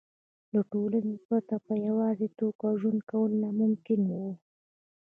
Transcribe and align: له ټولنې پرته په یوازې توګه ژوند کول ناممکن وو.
له 0.53 0.61
ټولنې 0.71 1.15
پرته 1.27 1.55
په 1.65 1.73
یوازې 1.87 2.27
توګه 2.39 2.67
ژوند 2.79 2.99
کول 3.11 3.31
ناممکن 3.43 3.99
وو. 4.11 4.29